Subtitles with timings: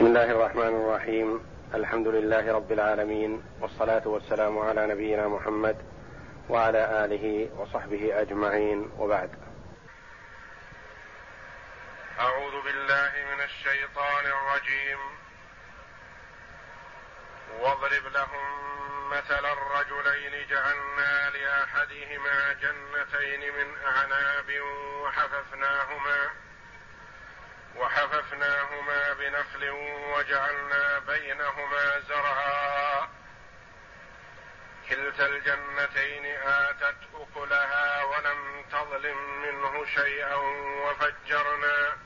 [0.00, 1.46] بسم الله الرحمن الرحيم.
[1.74, 5.76] الحمد لله رب العالمين والصلاة والسلام على نبينا محمد
[6.48, 8.90] وعلى آله وصحبه أجمعين.
[8.98, 9.30] وبعد.
[12.20, 14.98] أعوذ بالله من الشيطان الرجيم.
[17.60, 18.46] واضرب لهم
[19.10, 24.48] مثل الرجلين جعلنا لأحدهما جنتين من أعناب
[25.02, 26.49] وحففناهما
[27.76, 29.70] وحففناهما بنخل
[30.14, 33.08] وجعلنا بينهما زرعا.
[34.88, 40.34] كلتا الجنتين آتت أكلها ولم تظلم منه شيئا
[40.84, 41.96] وفجرنا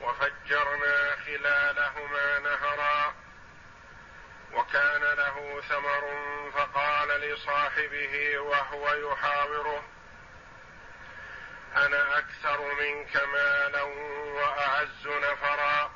[0.00, 3.14] وفجرنا خلالهما نهرا.
[4.52, 6.04] وكان له ثمر
[6.54, 9.82] فقال لصاحبه وهو يحاوره
[11.76, 15.90] أنا أكثر منك مالا وأعز نفرا.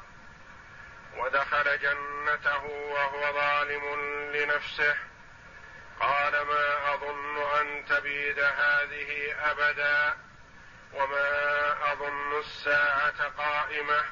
[1.17, 3.85] ودخل جنته وهو ظالم
[4.33, 4.97] لنفسه.
[6.01, 10.17] قال ما أظن أن تبيد هذه أبدا
[10.95, 14.05] وما أظن الساعة قائمة.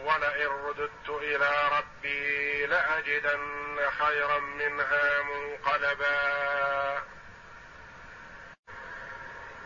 [0.00, 7.13] ولئن رددت إلى ربي لأجدن خيرا منها منقلبا.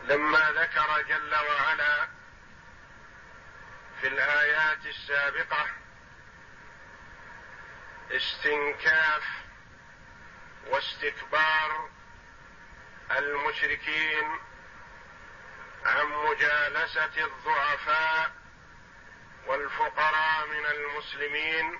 [0.09, 2.07] لما ذكر جل وعلا
[4.01, 5.65] في الآيات السابقة
[8.11, 9.23] استنكاف
[10.67, 11.89] واستكبار
[13.11, 14.39] المشركين
[15.85, 18.31] عن مجالسة الضعفاء
[19.47, 21.79] والفقراء من المسلمين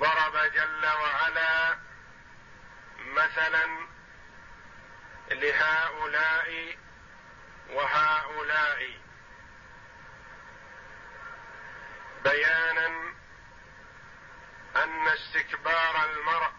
[0.00, 1.78] ضرب جل وعلا
[2.98, 3.95] مثلا
[5.30, 6.76] لهؤلاء
[7.70, 8.90] وهؤلاء.
[12.24, 12.86] بيانا
[14.76, 16.52] أن استكبار المرء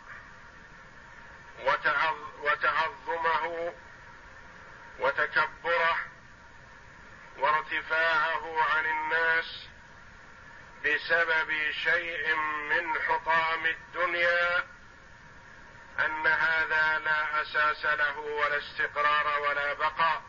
[2.44, 3.74] وتعظمه
[5.00, 5.98] وتكبره
[7.38, 9.68] وارتفاعه عن الناس
[10.86, 12.36] بسبب شيء
[12.70, 14.68] من حطام الدنيا
[16.00, 20.24] أن هذا لا أساس له ولا استقرار ولا بقاء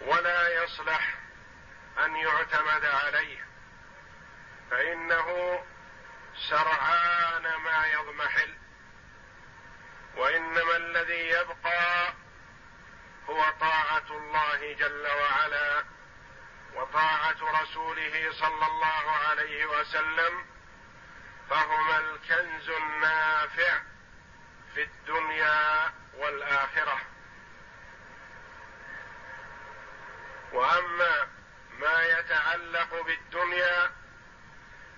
[0.00, 1.14] ولا يصلح
[2.04, 3.44] أن يعتمد عليه
[4.70, 5.58] فإنه
[6.50, 8.54] سرعان ما يضمحل.
[10.16, 12.12] وإنما الذي يبقى
[13.28, 15.84] هو طاعة الله جل وعلا
[16.74, 20.46] وطاعة رسوله صلى الله عليه وسلم
[21.50, 23.80] فهما الكنز النافع
[24.74, 27.00] في الدنيا والآخرة.
[30.52, 31.28] وأما
[31.78, 33.90] ما يتعلق بالدنيا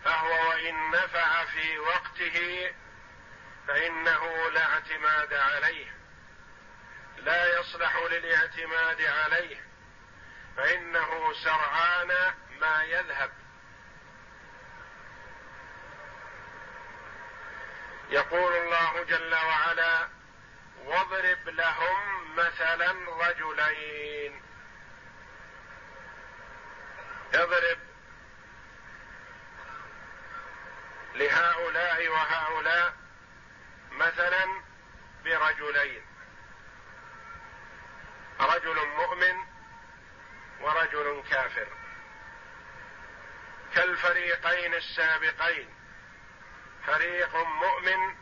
[0.04, 2.74] فهو وإن نفع في وقته
[3.68, 5.96] فإنه لا اعتماد عليه.
[7.16, 9.66] لا يصلح للاعتماد عليه.
[10.56, 13.45] فإنه سرعان ما يذهب.
[18.10, 20.08] يقول الله جل وعلا
[20.84, 24.42] واضرب لهم مثلا رجلين.
[27.34, 27.78] اضرب
[31.14, 32.94] لهؤلاء وهؤلاء
[33.90, 34.62] مثلا
[35.24, 36.06] برجلين.
[38.40, 39.46] رجل مؤمن
[40.60, 41.68] ورجل كافر.
[43.74, 45.75] كالفريقين السابقين.
[46.86, 48.16] فريق مؤمن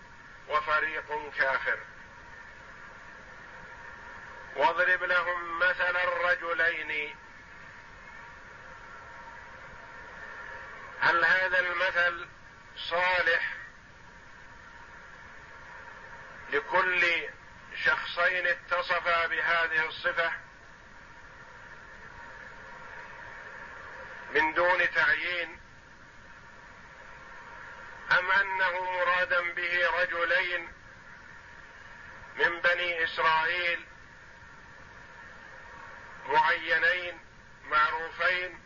[0.48, 1.78] وفريق كافر.
[4.56, 7.16] واضرب لهم مثل الرجلين.
[11.00, 12.28] هل هذا المثل
[12.76, 13.54] صالح
[16.50, 17.04] لكل
[17.84, 20.32] شخصين اتصفا بهذه الصفة؟
[24.34, 25.63] من دون تعيين
[28.10, 30.72] أم أنه مرادا به رجلين
[32.36, 33.86] من بني إسرائيل
[36.27, 37.21] معينين
[37.65, 38.60] معروفين؟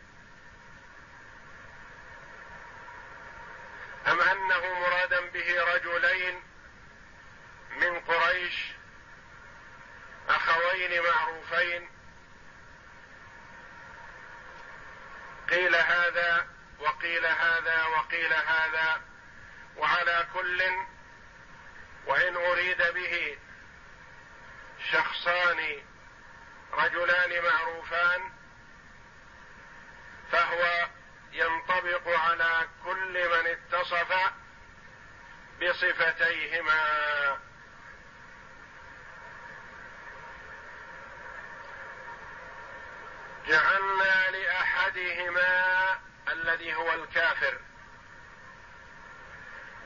[4.07, 6.43] أم أنه مرادا به رجلين
[7.77, 8.65] من قريش؟
[10.29, 11.89] أخوين معروفين؟
[15.49, 16.47] قيل هذا
[16.79, 19.01] وقيل هذا وقيل هذا.
[19.77, 20.63] وعلى كل
[22.05, 23.37] وإن أريد به
[24.91, 25.81] شخصان
[26.73, 28.31] رجلان معروفان
[30.31, 30.87] فهو
[31.31, 34.31] ينطبق على كل من اتصف
[35.61, 37.39] بصفتيهما.
[43.47, 45.99] جعلنا لأحدهما
[46.31, 47.68] الذي هو الكافر.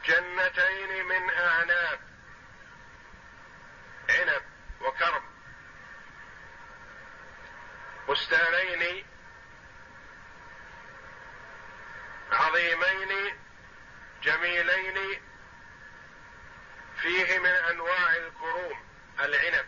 [0.06, 2.00] جنتين من أعناب.
[4.10, 4.44] عنب
[4.82, 5.24] وكرم.
[8.10, 9.06] بستانين
[12.32, 13.40] عظيمين
[14.24, 15.22] جميلين
[17.02, 18.84] فيه من أنواع الكروم
[19.20, 19.66] العنب.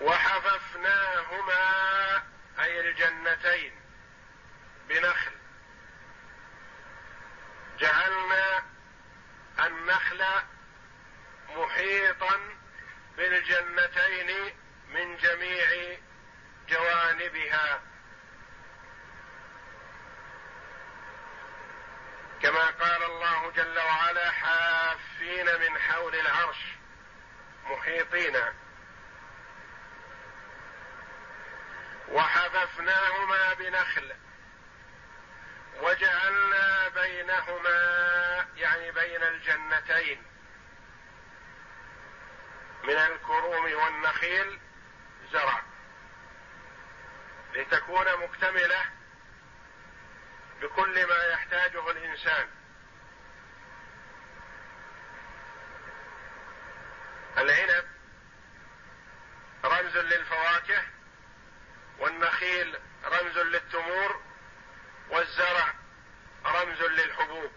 [0.00, 1.62] وحففناهما
[2.58, 3.80] أي الجنتين
[4.88, 5.37] بنخل.
[7.78, 8.62] جعلنا
[9.66, 10.24] النخل
[11.48, 12.40] محيطا
[13.16, 14.56] بالجنتين
[14.88, 15.98] من جميع
[16.68, 17.82] جوانبها.
[22.42, 26.64] كما قال الله جل وعلا حافين من حول العرش
[27.64, 28.36] محيطين.
[32.08, 34.12] وحففناهما بنخل
[35.80, 36.88] وجعلنا
[37.38, 40.22] بينهما يعني بين الجنتين.
[42.84, 44.60] من الكروم والنخيل
[45.32, 45.62] زرع.
[47.54, 48.84] لتكون مكتملة
[50.60, 52.48] بكل ما يحتاجه الإنسان.
[57.38, 57.84] العنب
[59.64, 60.82] رمز للفواكه
[61.98, 64.22] والنخيل رمز للتمور
[65.10, 65.77] والزرع
[66.48, 67.52] رمز للحبوب.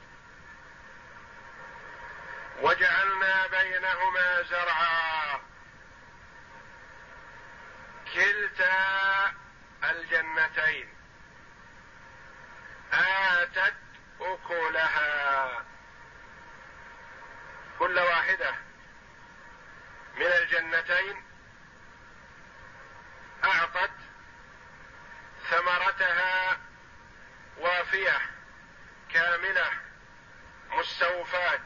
[2.61, 5.41] وجعلنا بينهما زرعا.
[8.13, 9.33] كلتا
[9.83, 10.93] الجنتين.
[12.93, 13.75] آتت
[14.21, 15.65] أكلها.
[17.79, 18.55] كل واحدة
[20.15, 21.23] من الجنتين
[23.43, 23.91] أعطت
[25.49, 26.59] ثمرتها
[27.57, 28.40] وافية.
[29.13, 29.71] كاملة
[30.69, 31.61] مستوفاة.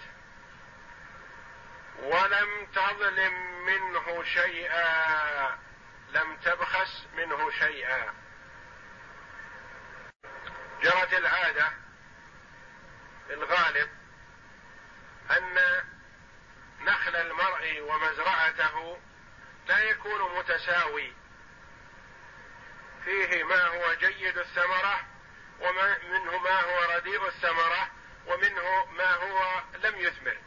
[2.00, 5.60] ولم تظلم منه شيئا
[6.10, 8.14] لم تبخس منه شيئا.
[10.82, 11.74] جرت العادة
[13.30, 13.90] الغالب
[15.32, 15.58] أن
[16.80, 19.00] نخل المرء ومزرعته
[19.68, 21.14] لا يكون متساوي.
[23.06, 25.15] فيه ما هو جيد الثمرة
[25.60, 27.92] ومنه ما هو رديء الثمرة
[28.28, 30.38] ومنه ما هو لم يثمر.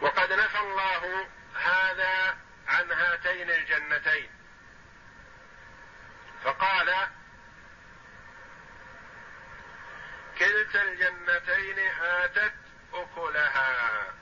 [0.00, 2.38] وقد نفى الله هذا
[2.68, 4.30] عن هاتين الجنتين
[6.44, 7.08] فقال
[10.38, 12.54] كلتا الجنتين آتت
[12.94, 14.12] أكلها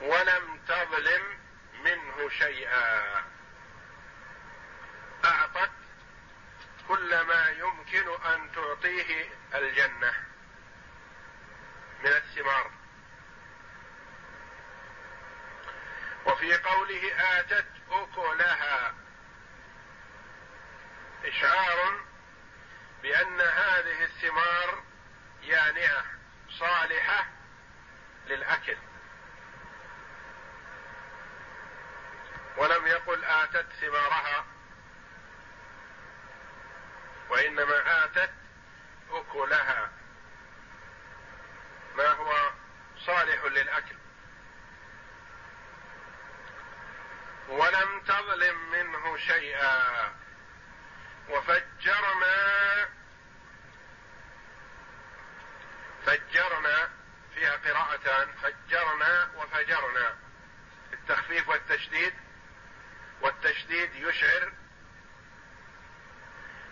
[0.00, 1.22] ولم تظلم
[1.84, 3.24] منه شيئا
[5.24, 5.70] أعطت
[6.88, 10.14] كل ما يمكن أن تعطيه الجنة
[12.04, 12.70] من الثمار
[16.26, 18.94] وفي قوله آتت أكلها
[21.24, 22.00] إشعار
[23.02, 24.82] بأن هذه الثمار
[25.42, 26.04] يانعة
[26.50, 27.26] صالحة
[28.26, 28.76] للأكل
[32.56, 34.44] ولم يقل آتت ثمارها
[37.30, 38.30] وإنما آتت
[39.10, 39.90] أكلها
[41.96, 42.50] ما هو
[42.98, 43.96] صالح للأكل
[48.24, 50.14] تظلم منه شيئا.
[51.28, 52.88] وفجرنا
[56.06, 56.90] فجرنا
[57.34, 60.16] فيها قراءتان فجرنا وفجرنا.
[60.92, 62.14] التخفيف والتشديد
[63.20, 64.52] والتشديد يشعر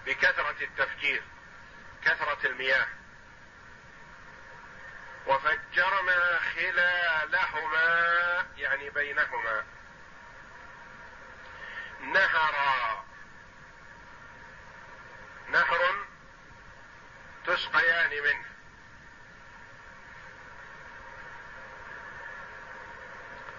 [0.07, 1.23] بكثرة التفجير
[2.05, 2.87] كثرة المياه.
[5.27, 7.87] وفجرنا خلالهما
[8.57, 9.65] يعني بينهما.
[12.03, 13.05] نهرا
[15.49, 16.07] نهر
[17.47, 18.45] تسقيان منه.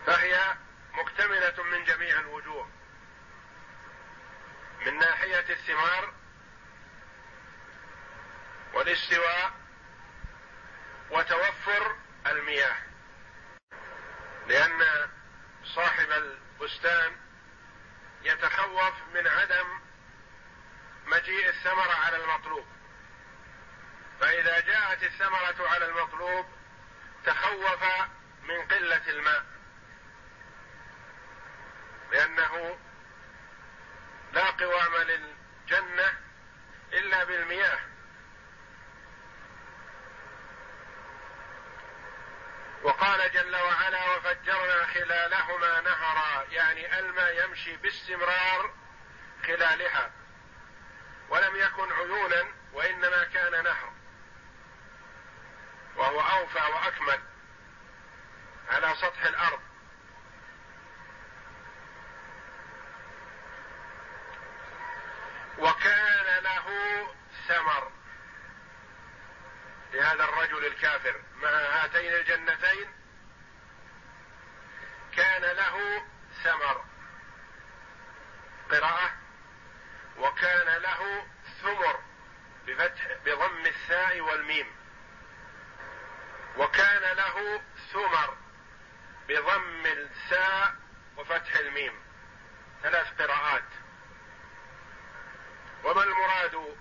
[0.06, 0.58] فهي
[0.94, 2.70] مكتملة من جميع الوجوه.
[4.86, 6.14] من ناحية الثمار
[8.74, 9.52] والاستواء
[11.12, 11.96] وتوفر
[12.28, 12.78] المياه.
[14.48, 15.10] لأن
[15.64, 17.23] صاحب البستان
[18.24, 19.80] يتخوف من عدم
[21.06, 22.68] مجيء الثمرة على المطلوب.
[24.20, 26.46] فإذا جاءت الثمرة على المطلوب
[27.26, 27.84] تخوف
[28.44, 29.46] من قلة الماء.
[32.12, 32.80] لأنه
[34.34, 36.18] لا قوام للجنة
[36.94, 37.80] إلا بالمياه.
[42.84, 48.74] وقال جل وعلا وفجرنا خلالهما نهرا يعني الماء يمشي باستمرار
[49.48, 50.12] خلالها.
[51.30, 53.94] ولم يكن عيونا وإنما كان نهر.
[55.96, 57.20] وهو أوفى وأكمل
[58.70, 59.60] على سطح الأرض.
[65.58, 66.68] وكان له
[67.48, 67.92] ثمر.
[69.94, 72.94] لهذا الرجل الكافر مع هاتين الجنتين
[75.16, 76.06] كان له
[76.44, 76.86] ثمر
[78.72, 79.12] قراءة
[80.18, 81.28] وكان له
[81.62, 82.00] ثمر
[82.68, 84.76] بفتح بضم الثاء والميم.
[86.58, 87.62] وكان له
[87.94, 88.38] ثمر
[89.28, 90.76] بضم الثاء
[91.18, 91.94] وفتح الميم.
[92.84, 93.64] ثلاث قراءات.
[95.84, 96.78] وما المراد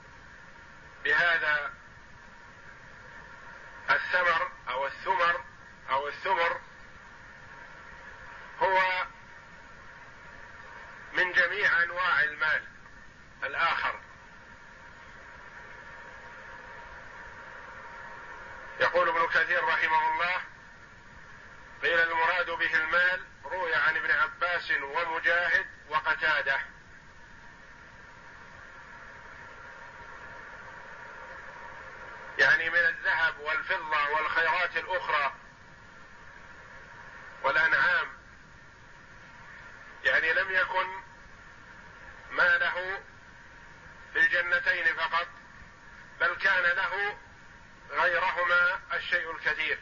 [1.05, 1.82] بهذا
[3.95, 5.45] الثمر أو الثمر
[5.91, 6.61] أو الثمر
[8.59, 9.07] هو
[11.13, 12.65] من جميع أنواع المال
[13.45, 14.01] الآخر.
[18.81, 20.41] يقول ابن كثير رحمه الله
[21.83, 26.72] قيل المراد به المال روي عن ابن عباس ومجاهد وقتاده.
[32.43, 35.35] يعني من الذهب والفضة والخيرات الأخرى
[37.43, 38.09] والأنعام.
[40.05, 40.87] يعني لم يكن
[42.31, 43.03] ما له
[44.13, 45.29] في الجنتين فقط
[46.21, 47.19] بل كان له
[47.91, 49.79] غيرهما الشيء الكثير.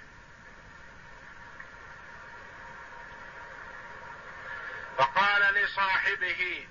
[4.98, 6.68] فقال لصاحبه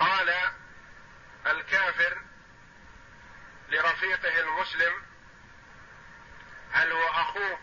[0.00, 0.34] قال
[1.46, 2.27] الكافر
[3.68, 5.02] لرفيقه المسلم
[6.72, 7.58] هل هو أخوه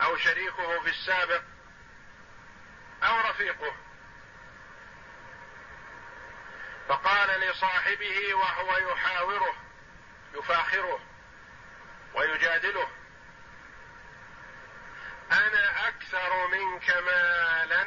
[0.00, 1.42] أو شريكه في السابق
[3.02, 3.76] أو رفيقه.
[6.88, 9.54] فقال لصاحبه وهو يحاوره
[10.34, 11.00] يفاخره
[12.14, 12.88] ويجادله
[15.32, 17.86] أنا أكثر منك مالا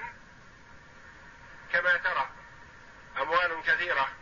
[1.74, 2.30] كما ترى
[3.18, 4.19] اموال كثيرة.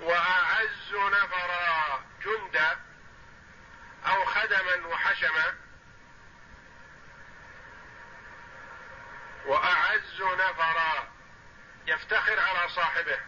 [0.00, 2.80] وأعز نفرا جندا
[4.06, 5.54] أو خدما وحشما.
[9.46, 11.12] وأعز نفرا
[11.86, 13.20] يفتخر على صاحبه.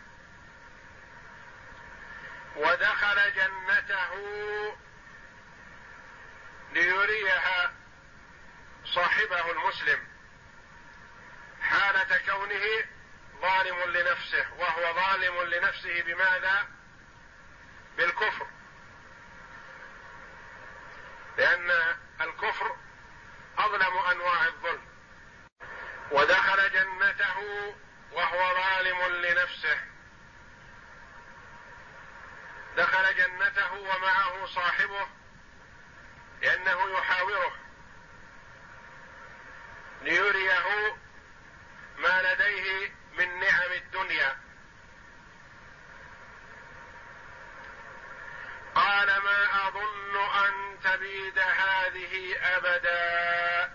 [2.56, 4.12] ودخل جنته
[6.72, 7.72] ليريها
[8.84, 10.06] صاحبه المسلم.
[11.60, 12.95] حالة كونه
[13.40, 16.68] ظالم لنفسه وهو ظالم لنفسه بماذا؟
[17.96, 18.46] بالكفر.
[21.38, 21.70] لأن
[22.20, 22.76] الكفر
[23.58, 24.86] أظلم أنواع الظلم.
[26.10, 27.38] ودخل جنته
[28.12, 29.80] وهو ظالم لنفسه.
[32.76, 35.08] دخل جنته ومعه صاحبه
[36.42, 37.52] لأنه يحاوره.
[40.02, 40.96] ليريه
[41.98, 44.36] ما لديه من نعم الدنيا.
[48.74, 53.74] قال ما أظن أن تبيد هذه أبدا.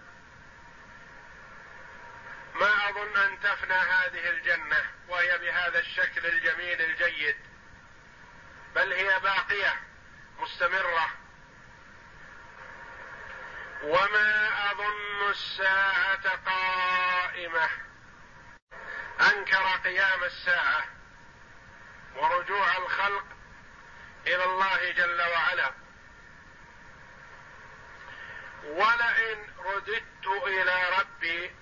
[2.55, 7.37] ما أظن أن تفنى هذه الجنة وهي بهذا الشكل الجميل الجيد.
[8.75, 9.75] بل هي باقية
[10.39, 11.09] مستمرة.
[13.83, 17.90] وما أظن الساعة قائمة.
[19.21, 20.85] أنكر قيام الساعة
[22.15, 23.25] ورجوع الخلق
[24.27, 25.71] إلى الله جل وعلا.
[28.63, 31.55] ولئن رددت إلى ربي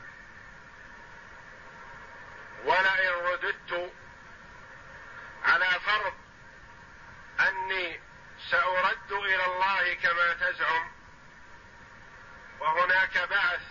[2.64, 3.94] ولئن رددت
[5.44, 6.14] على فرض
[7.40, 8.00] أني
[8.52, 10.92] سأرد إلى الله كما تزعم
[12.60, 13.62] وهناك بعث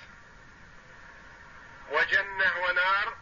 [1.91, 3.17] وجنة ونار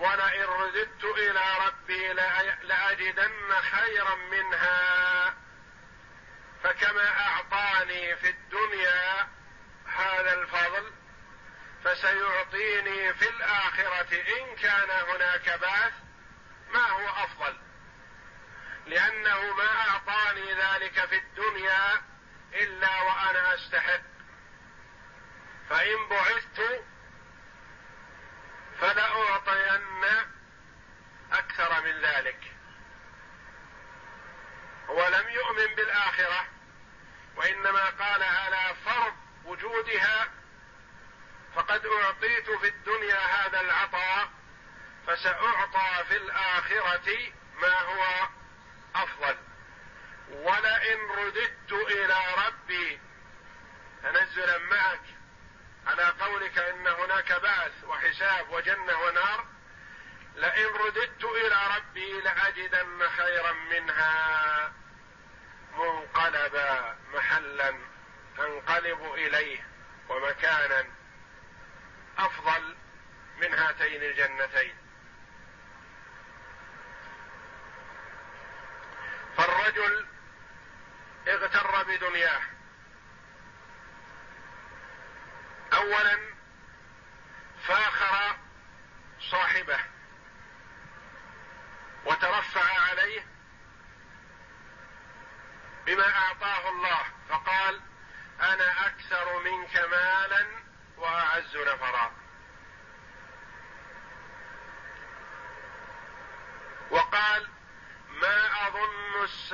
[0.00, 2.12] ولئن رددت إلى ربي
[2.62, 5.34] لأجدن خيرا منها.
[6.62, 9.28] فكما أعطاني في الدنيا
[9.86, 10.92] هذا الفضل
[11.84, 15.92] فسيعطيني في الآخرة إن كان هناك بعث
[16.72, 17.56] ما هو أفضل؟
[18.86, 22.02] لأنه ما أعطاني ذلك في الدنيا
[22.54, 24.02] إلا وأنا أستحق.
[25.70, 26.84] فإن بعثت
[28.82, 30.04] فلأعطين
[31.32, 32.52] أكثر من ذلك.
[34.88, 36.46] هو لم يؤمن بالآخرة
[37.36, 40.30] وإنما قال على فرض وجودها
[41.54, 44.30] فقد أعطيت في الدنيا هذا العطاء
[45.06, 48.28] فسأعطى في الآخرة ما هو
[48.94, 49.36] أفضل.
[50.28, 53.00] ولئن رددت إلى ربي
[54.02, 55.21] تنزلا معك.
[55.86, 59.46] على قولك إن هناك بعث وحساب وجنة ونار
[60.36, 64.72] لئن رددت إلى ربي لأجدن خيرا منها.
[65.72, 67.74] منقلبا محلا
[68.38, 69.66] انقلب إليه
[70.08, 70.84] ومكانا
[72.18, 72.76] أفضل
[73.40, 74.76] من هاتين الجنتين.
[79.36, 80.06] فالرجل
[81.28, 82.42] اغتر بدنياه
[85.82, 86.18] اولا
[87.66, 88.36] فاخر
[89.20, 89.78] صاحبه
[92.04, 93.26] وترفع عليه
[95.86, 97.80] بما أعطاه الله فقال
[98.40, 100.46] أنا أكثر منك مالا
[100.96, 102.12] وأعز نفرا.
[106.90, 107.48] وقال
[108.08, 109.52] ما أظن الس...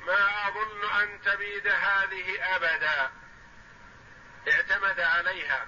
[0.00, 3.21] ما أظن أن تبيد هذه ابدا.
[4.48, 5.66] اعتمد عليها.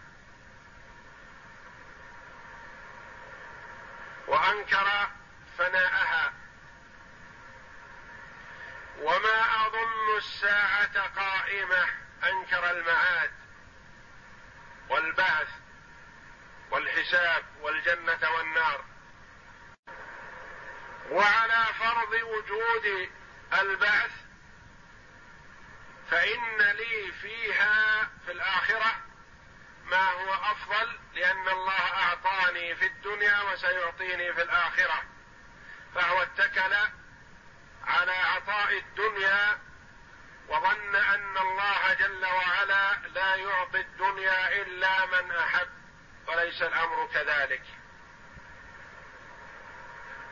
[4.26, 5.08] وأنكر
[5.58, 6.32] فناءها.
[9.00, 11.86] وما أظن الساعة قائمة.
[12.24, 13.30] أنكر المعاد
[14.88, 15.48] والبعث
[16.70, 18.84] والحساب والجنة والنار.
[21.10, 23.10] وعلى فرض وجود
[23.60, 24.23] البعث
[26.10, 29.04] فإن لي فيها في الآخرة
[29.84, 35.02] ما هو أفضل لأن الله أعطاني في الدنيا وسيعطيني في الآخرة.
[35.94, 36.74] فهو اتكل
[37.86, 39.58] على عطاء الدنيا
[40.48, 45.68] وظن أن الله جل وعلا لا يعطي الدنيا إلا من أحب
[46.26, 47.62] وليس الأمر كذلك.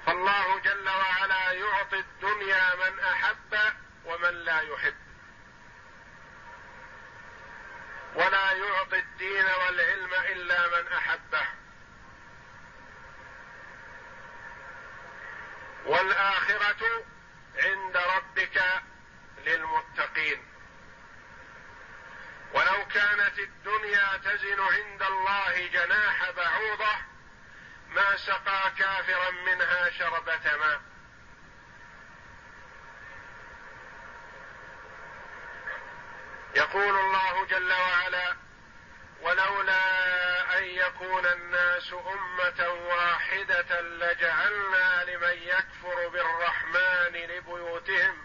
[0.06, 5.02] فالله جل وعلا يعطي الدنيا من أحب ومن لا يحب.
[8.14, 11.46] ولا يعطي الدين والعلم إلا من أحبه.
[15.87, 17.05] والآخرة
[17.57, 18.62] عند ربك
[19.46, 20.48] للمتقين.
[22.55, 26.96] ولو كانت الدنيا تزن عند الله جناح بعوضة
[27.88, 30.91] ما سقى كافرا منها شربة ماء.
[36.55, 38.37] يقول الله جل وعلا
[39.23, 48.17] ولولا أن يكون الناس أمة واحدة لجعلنا لمن يكفر بالرحمن لبيوتهم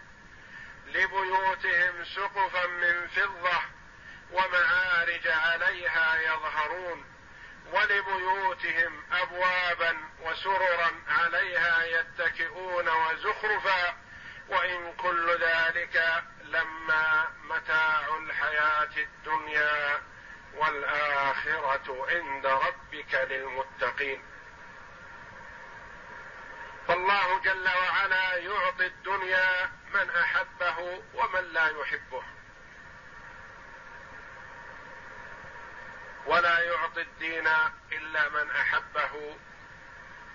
[0.86, 3.60] لبيوتهم سقفا من فضة
[4.32, 7.04] ومعارج عليها يظهرون
[7.72, 13.96] ولبيوتهم ابوابا وسررا عليها يتكئون وزخرفا
[14.48, 20.02] وإن كل ذلك لما متاع الحياة الدنيا
[20.54, 24.22] والآخرة عند ربك للمتقين.
[26.88, 32.22] فالله جل وعلا يعطي الدنيا من أحبه ومن لا يحبه.
[36.26, 37.48] ولا يعطي الدين
[37.92, 39.36] إلا من أحبه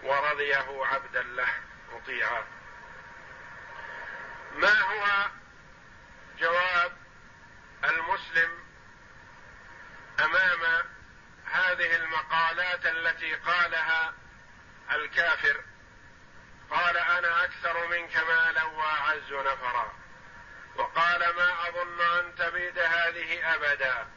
[0.04, 1.49] ورضيه عبدا له
[1.93, 2.43] مطيعا.
[4.56, 5.30] ما هو
[6.38, 6.91] جواب
[7.84, 8.63] المسلم
[10.19, 10.86] أمام
[11.46, 14.13] هذه المقالات التي قالها
[14.91, 15.63] الكافر.
[16.72, 19.93] قال أنا أكثر منك مالا وأعز نفرا.
[20.76, 24.08] وقال ما أظن أن تبيد هذه أبدا.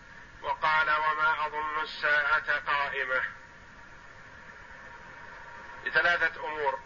[0.42, 3.22] وقال وما أظن الساعة قائمة.
[5.84, 6.85] لثلاثه أمور.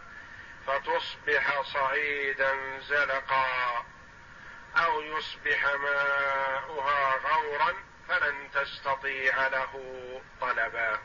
[0.67, 3.85] فتصبح صعيدا زلقا
[4.75, 7.73] أو يصبح ماؤها غورا
[8.07, 9.73] فلن تستطيع له
[10.41, 10.99] طلبا.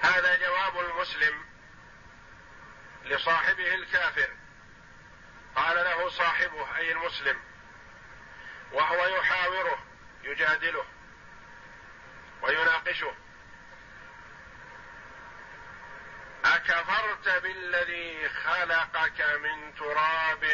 [0.00, 1.44] هذا جواب المسلم
[3.04, 4.30] لصاحبه الكافر.
[5.56, 7.40] قال له صاحبه أي المسلم
[8.72, 9.84] وهو يحاوره
[10.22, 10.84] يجادله
[12.42, 13.14] ويناقشه.
[16.60, 20.44] اكفرت بالذي خلقك من تراب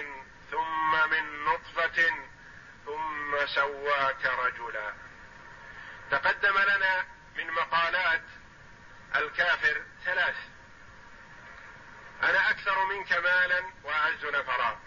[0.51, 2.11] ثم من نطفة
[2.85, 4.95] ثم سواك رجلا.
[6.11, 7.05] تقدم لنا
[7.37, 8.23] من مقالات
[9.17, 10.37] الكافر ثلاث.
[12.23, 14.81] أنا أكثر منك مالا وأعز نفرا.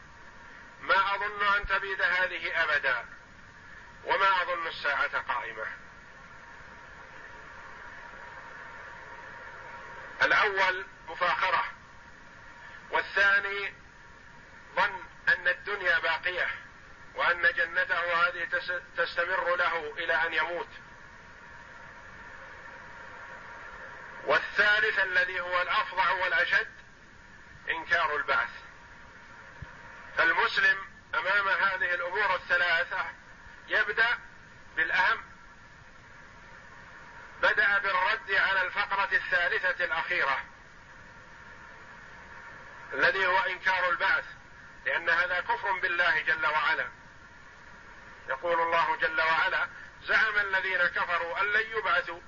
[0.82, 3.06] ما أظن أن تبيد هذه ابدا
[4.06, 5.66] وما أظن الساعة قائمة.
[10.22, 11.64] الأول مفاخرة.
[12.92, 13.74] والثاني
[14.76, 16.48] ظن أن الدنيا باقية
[17.16, 18.48] وأن جنته هذه
[18.98, 20.70] تستمر له إلى أن يموت.
[24.26, 26.72] والثالث الذي هو الأفظع والأشد
[27.70, 28.50] إنكار البعث.
[30.18, 30.78] فالمسلم
[31.16, 33.06] أمام هذه الأمور الثلاثة
[33.68, 34.20] يبدأ
[34.76, 35.24] بالأهم.
[37.42, 40.44] بدأ بالرد على الفقرة الثالثة الأخيرة.
[42.94, 44.26] الذي هو إنكار البعث
[44.86, 46.90] لأن هذا كفر بالله جل وعلا.
[48.30, 49.68] يقول الله جل وعلا
[50.04, 52.20] زعم الذين كفروا أن لن يبعثوا.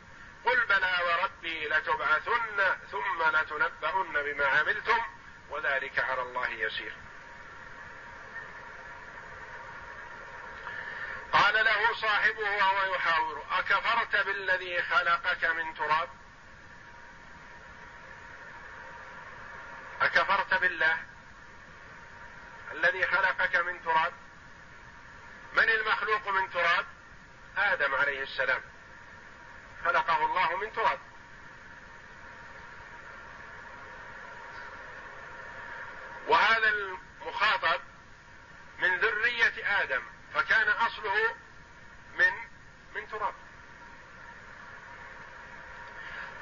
[0.45, 5.02] قل بلى وربي لتبعثن ثم لتنبؤن بما عملتم
[5.50, 6.93] وذلك على الله يسير.
[11.34, 16.10] قال له صاحبه وهو يحاور أكفرت بالذي خلقك من تراب؟
[20.01, 20.97] أكفرت بالله
[22.71, 24.13] الذي خلقك من تراب؟
[25.53, 26.85] من المخلوق من تراب؟
[27.57, 28.61] آدم عليه السلام.
[29.85, 30.99] خلقه الله من تراب.
[36.27, 37.81] وهذا المخاطب
[38.79, 41.35] من ذرية آدم فكان أصله
[42.17, 42.31] من
[42.95, 43.33] من تراب.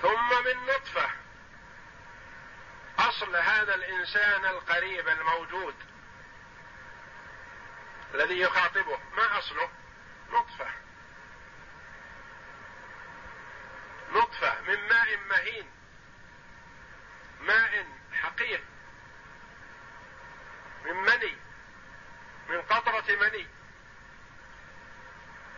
[0.02, 1.10] ثم من نطفة.
[3.00, 5.76] أصل هذا الإنسان القريب الموجود
[8.14, 9.70] الذي يخاطبه ما أصله؟
[10.30, 10.68] نطفة.
[14.12, 15.72] نطفة من ماء مهين.
[17.42, 18.64] ماء حقير.
[20.86, 21.38] من مني.
[22.50, 23.48] من قطرة مني.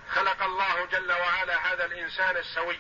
[0.10, 2.80] خلق الله جل وعلا هذا الإنسان السوي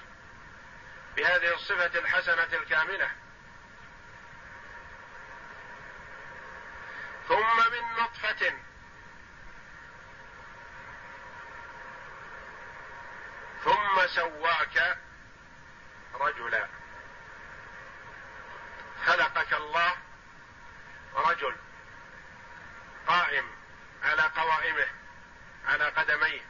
[1.15, 3.12] بهذه الصفة الحسنة الكاملة
[7.28, 8.54] ثم من نطفة.
[13.63, 14.98] ثم سواك
[16.13, 16.67] رجلا.
[19.06, 19.94] خلقك الله
[21.15, 21.56] رجل
[23.08, 23.46] قائم
[24.04, 24.88] على قوائمه
[25.67, 26.41] على قدميه.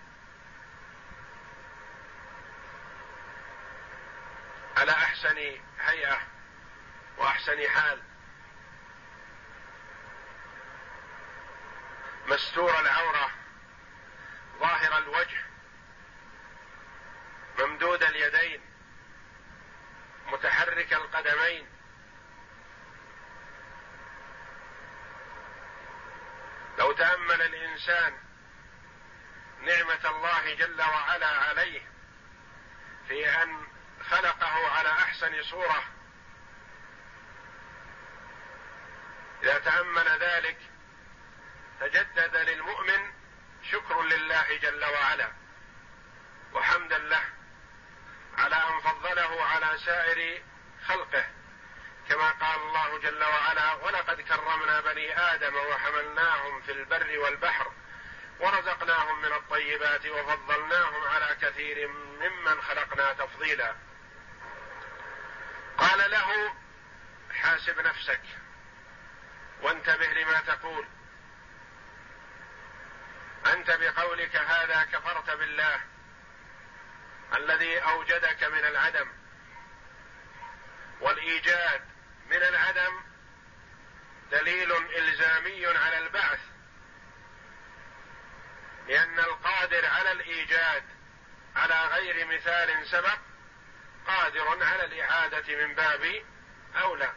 [4.78, 5.38] على أحسن
[5.80, 6.18] هيئة
[7.18, 8.11] وأحسن حال.
[12.32, 13.32] مستور العورة
[14.60, 15.44] ظاهر الوجه
[17.60, 18.62] ممدود اليدين
[20.28, 21.68] متحرك القدمين.
[26.78, 28.18] لو تأمل الإنسان
[29.62, 31.82] نعمة الله جل وعلا عليه
[33.08, 33.68] في أن
[34.10, 35.84] خلقه على أحسن صورة
[39.44, 40.71] إذا تأمل ذلك
[41.82, 43.12] تجدد للمؤمن
[43.72, 45.32] شكر لله جل وعلا
[46.54, 47.24] وحمدا له
[48.38, 50.42] على أن فضله على سائر
[50.88, 51.26] خلقه
[52.10, 57.72] كما قال الله جل وعلا ولقد كرمنا بني آدم وحملناهم في البر والبحر
[58.40, 63.76] ورزقناهم من الطيبات وفضلناهم على كثير ممن خلقنا تفضيلا.
[65.78, 66.54] قال له
[67.42, 68.22] حاسب نفسك
[69.62, 70.86] وانتبه لما تقول.
[73.46, 75.82] أنت بقولك هذا كفرت بالله
[77.36, 79.08] الذي أوجدك من العدم
[81.02, 81.82] والإيجاد
[82.30, 83.02] من العدم
[84.32, 86.40] دليل إلزامي على البعث
[88.88, 90.84] لأن القادر على الإيجاد
[91.56, 93.18] على غير مثال سبق
[94.08, 96.24] قادر على الإعادة من باب
[96.76, 97.14] أولى.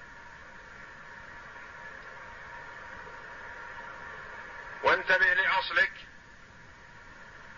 [4.83, 6.04] وانتبه لأصلك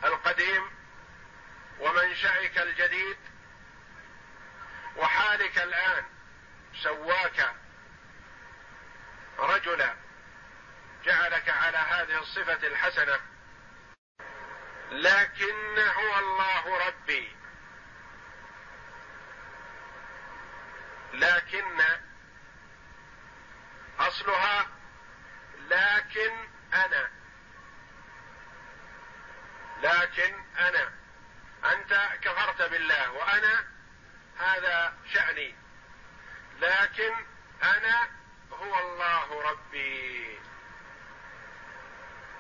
[0.05, 0.71] القديم
[1.81, 3.17] ومنشأك الجديد
[4.97, 6.05] وحالك الآن
[6.83, 7.55] سواك
[9.39, 9.95] رجلا
[11.05, 13.21] جعلك على هذه الصفة الحسنة.
[14.91, 17.37] لكن هو الله ربي.
[21.13, 21.81] لكن
[23.99, 24.67] أصلها
[25.71, 27.11] لكن أنا.
[29.83, 30.93] لكن أنا
[31.73, 33.65] أنت كفرت بالله وأنا
[34.39, 35.55] هذا شأني.
[36.61, 37.13] لكن
[37.63, 38.11] أنا
[38.53, 40.39] هو الله ربي.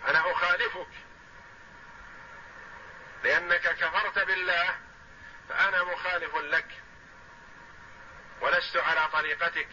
[0.08, 0.90] أنا أخالفك.
[3.24, 4.78] لأنك كفرت بالله
[5.48, 6.82] فأنا مخالف لك.
[8.40, 9.68] ولست على طريقتك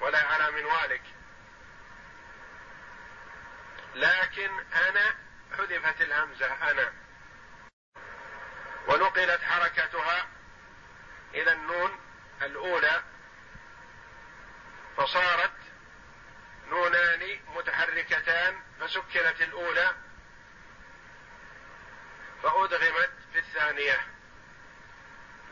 [0.00, 1.02] ولا على منوالك.
[3.94, 6.92] لكن أنا حذفت الهمزة أنا.
[8.88, 10.28] ونقلت حركتها.
[11.34, 12.00] إلى النون
[12.42, 13.02] الأولى
[14.96, 15.52] فصارت
[16.68, 19.94] نونان متحركتان فسكنت الأولى
[22.42, 24.00] فأدغمت في الثانية.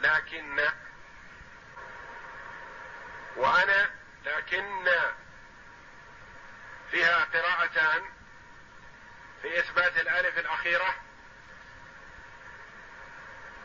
[0.00, 0.68] لكن
[3.36, 3.90] وأنا
[4.24, 4.86] لكن
[6.90, 8.17] فيها قراءتان.
[9.42, 10.94] في اثبات الألف الأخيرة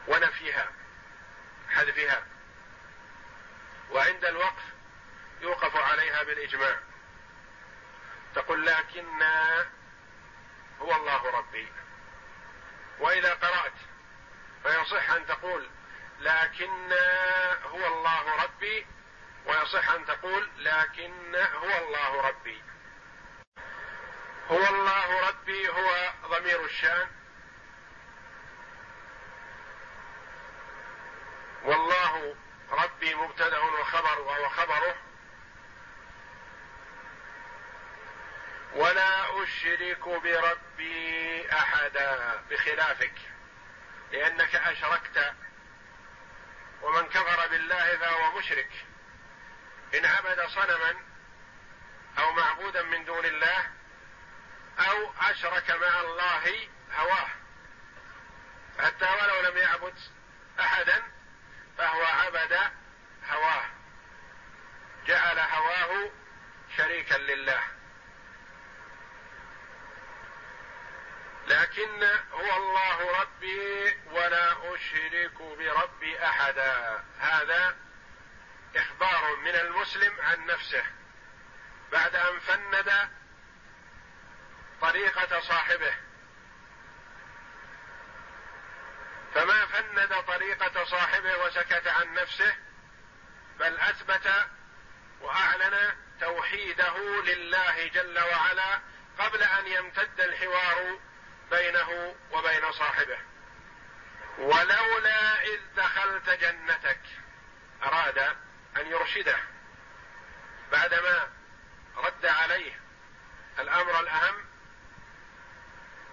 [0.07, 0.71] ونفيها
[1.69, 2.23] حذفها.
[3.91, 4.63] وعند الوقف
[5.41, 6.79] يوقف عليها بالإجماع.
[8.35, 9.21] تقول لكن
[10.81, 11.67] هو الله ربي.
[12.99, 13.73] وإذا قرأت
[14.63, 15.69] فيصح أن تقول
[16.19, 16.93] لكن
[17.63, 18.87] هو الله ربي
[19.45, 22.63] ويصح أن تقول لكن هو الله ربي.
[24.51, 27.07] هو الله ربي هو ضمير الشأن.
[31.63, 32.35] والله
[32.71, 34.95] ربي مبتدأ وخبر وهو خبره.
[38.73, 43.15] ولا أشرك بربي أحدا بخلافك
[44.11, 45.33] لأنك أشركت.
[46.81, 48.71] ومن كفر بالله فهو مشرك.
[49.93, 50.95] إن عبد صنما
[52.19, 53.71] أو معبودا من دون الله
[54.79, 57.29] أو أشرك مع الله هواه.
[58.79, 59.93] حتى ولو لم يعبد
[60.59, 61.03] أحدا
[61.77, 62.59] فهو عبد
[63.29, 63.65] هواه.
[65.07, 66.11] جعل هواه
[66.77, 67.63] شريكا لله.
[71.47, 77.03] لكن هو الله ربي ولا أشرك بربي أحدا.
[77.19, 77.75] هذا
[78.75, 80.83] إخبار من المسلم عن نفسه.
[81.91, 83.09] بعد أن فند
[84.83, 85.93] طريقة صاحبه.
[89.35, 92.55] فما فند طريقة صاحبه وسكت عن نفسه
[93.59, 94.31] بل أثبت
[95.21, 98.81] وأعلن توحيده لله جل وعلا
[99.19, 100.99] قبل أن يمتد الحوار
[101.51, 103.17] بينه وبين صاحبه.
[104.37, 107.01] ولولا إذ دخلت جنتك
[107.83, 108.17] أراد
[108.77, 109.37] أن يرشده.
[110.71, 111.29] بعدما
[111.97, 112.79] رد عليه
[113.59, 114.52] الأمر الأهم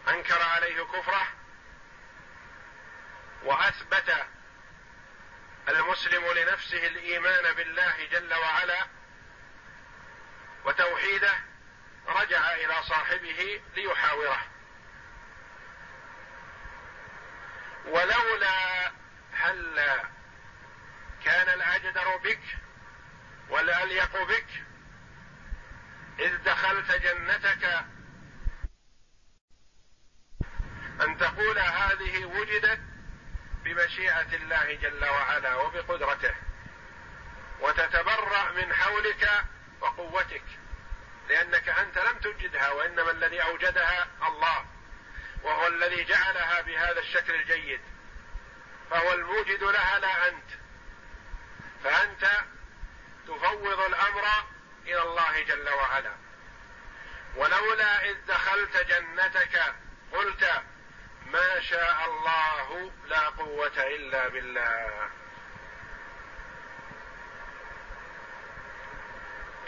[0.09, 1.27] أنكر عليه كفره
[3.43, 4.27] وأثبت
[5.69, 8.87] المسلم لنفسه الإيمان بالله جل وعلا
[10.65, 11.35] وتوحيده
[12.07, 14.43] رجع إلى صاحبه ليحاوره.
[17.87, 18.93] ولولا
[19.33, 19.81] هل
[21.25, 22.41] كان الأجدر بك
[23.49, 24.47] والأليق بك
[26.19, 27.85] إذ دخلت جنتك
[31.03, 32.81] أن تقول هذه وجدت
[33.65, 36.35] بمشيئة الله جل وعلا وبقدرته
[37.61, 39.31] وتتبرأ من حولك
[39.81, 40.43] وقوتك
[41.29, 44.67] لأنك أنت لم توجدها وإنما الذي أوجدها الله
[45.43, 47.81] وهو الذي جعلها بهذا الشكل الجيد
[48.91, 50.51] فهو الموجد لها لا أنت
[51.85, 52.27] فأنت
[53.27, 54.25] تفوض الأمر
[54.87, 56.15] إلى الله جل وعلا.
[57.37, 59.75] ولولا إذ دخلت جنتك
[60.13, 60.63] قلت
[61.27, 65.11] ما شاء الله لا قوة إلا بالله.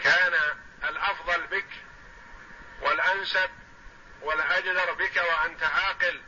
[0.03, 0.33] كان
[0.83, 1.69] الأفضل بك
[2.81, 3.49] والأنسب
[4.21, 6.21] والأجدر بك وأنت عاقل.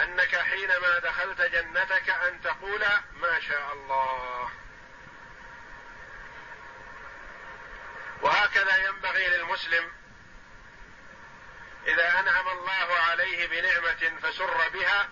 [0.00, 4.50] أنك حينما دخلت جنتك أن تقول ما شاء الله.
[8.22, 9.99] وهكذا ينبغي للمسلم
[11.86, 15.08] إذا أنعم الله عليه بنعمة فسر بها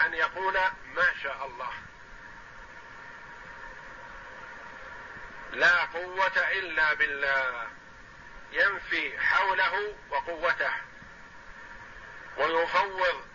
[0.00, 0.54] أن يقول
[0.94, 1.72] ما شاء الله.
[5.52, 7.68] لا قوة إلا بالله.
[8.52, 10.72] ينفي حوله وقوته.
[12.36, 13.26] ويفوض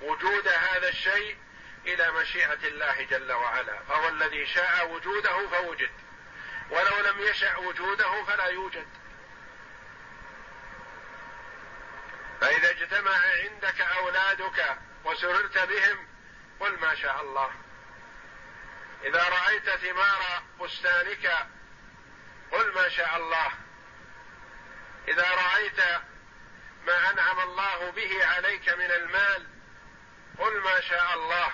[0.00, 1.38] وجود هذا الشيء
[1.86, 3.78] إلى مشيئة الله جل وعلا.
[3.88, 5.90] فهو الذي شاء وجوده فوجد.
[6.70, 9.01] ولو لم يشأ وجوده فلا يوجد.
[12.42, 16.08] فإذا اجتمع عندك أولادك وسررت بهم
[16.60, 17.50] قل ما شاء الله.
[19.04, 21.46] إذا رأيت ثمار بستانك
[22.52, 23.52] قل ما شاء الله.
[25.08, 25.80] إذا رأيت
[26.86, 29.46] ما أنعم الله به عليك من المال
[30.38, 31.52] قل ما شاء الله.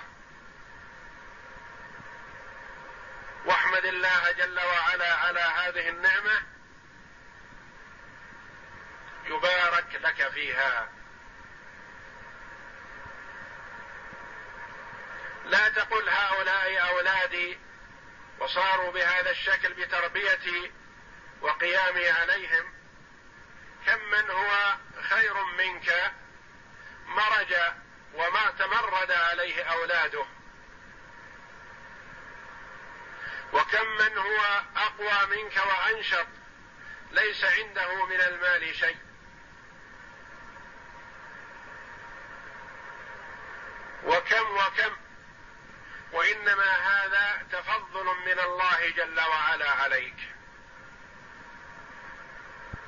[3.45, 6.43] واحمد الله جل وعلا على هذه النعمة.
[9.29, 10.89] يبارك لك فيها.
[15.45, 17.59] لا تقل هؤلاء أولادي
[18.39, 20.71] وصاروا بهذا الشكل بتربيتي
[21.41, 22.73] وقيامي عليهم.
[23.85, 26.13] كم من هو خير منك
[27.05, 27.55] مرج
[28.13, 30.25] وما تمرد عليه أولاده.
[33.53, 36.27] وكم من هو أقوى منك وأنشط
[37.11, 39.08] ليس عنده من المال شيء.
[44.09, 44.97] وكم وكم
[46.11, 50.15] وإنما هذا تفضل من الله جل وعلا عليك.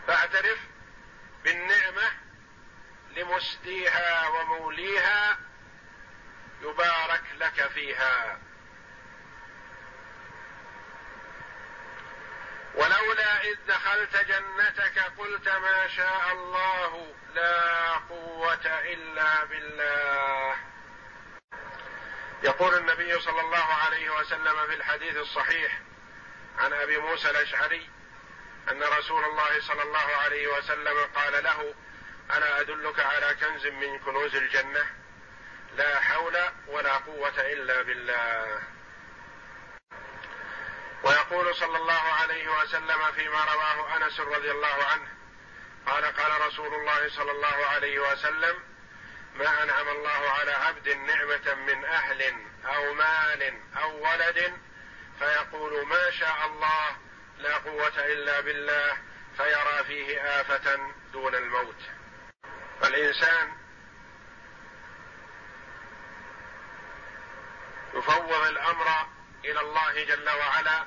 [0.07, 0.59] فاعترف
[1.43, 2.11] بالنعمة
[3.15, 5.37] لمسديها وموليها
[6.61, 8.39] يبارك لك فيها.
[12.75, 20.55] ولولا إذ دخلت جنتك قلت ما شاء الله لا قوة إلا بالله.
[22.43, 25.79] يقول النبي صلى الله عليه وسلم في الحديث الصحيح
[26.57, 27.89] عن أبي موسى الأشعري
[28.71, 31.73] أن رسول الله صلى الله عليه وسلم قال له
[32.37, 34.85] ألا أدلك على كنز من كنوز الجنة؟
[35.77, 38.59] لا حول ولا قوة إلا بالله.
[41.03, 45.07] ويقول صلى الله عليه وسلم فيما رواه أنس رضي الله عنه
[45.85, 48.70] قال قال رسول الله صلى الله عليه وسلم
[49.35, 52.33] ما أنعم الله على عبد نعمة من أهل
[52.65, 54.53] أو مال أو ولد
[55.19, 56.97] فيقول ما شاء الله
[57.37, 58.97] لا قوة إلا بالله
[59.37, 60.79] فيرى فيه آفة
[61.13, 61.81] دون الموت.
[62.81, 63.51] فالإنسان
[67.93, 69.07] يفوض الأمر
[69.45, 70.85] إلى الله جل وعلا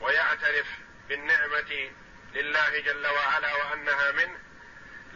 [0.00, 0.66] ويعترف
[1.08, 1.90] بالنعمة
[2.34, 4.45] لله جل وعلا وأنها منه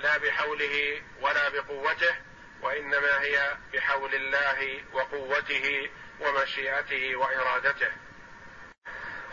[0.02, 2.14] لا بحوله ولا بقوته
[2.62, 7.92] وإنما هي بحول الله وقوته ومشيئته وإرادته.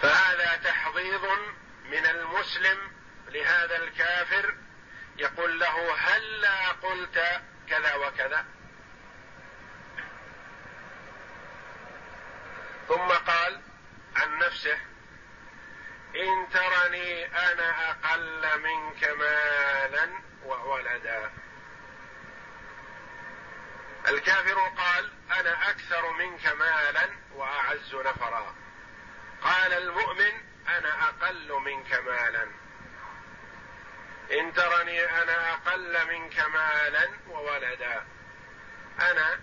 [0.02, 1.26] فهذا تحضيض
[1.84, 2.92] من المسلم
[3.28, 4.56] لهذا الكافر
[5.18, 8.46] يقول له هلا قلت كذا وكذا.
[12.88, 13.62] ثم قال
[14.16, 14.78] عن نفسه
[16.16, 21.32] إن ترني أنا أقل منك مالا وولدا
[24.08, 28.56] الكافر قال أنا أكثر منك مالا وأعز نفرا.
[29.42, 30.32] قال المؤمن
[30.68, 32.48] أنا أقل منك مالا.
[34.32, 38.06] إن ترني أنا أقل منك مالا وولدا.
[39.00, 39.40] أنا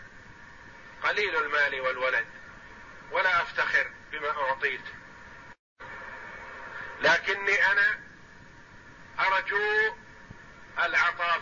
[1.03, 2.27] قليل المال والولد
[3.11, 4.85] ولا أفتخر بما أعطيت.
[7.01, 8.01] لكني أنا
[9.18, 9.95] أرجو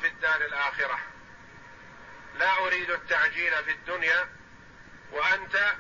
[0.03, 0.99] في الدار الآخرة.
[2.35, 4.29] لا أريد التعجيل في الدنيا
[5.13, 5.75] وأنت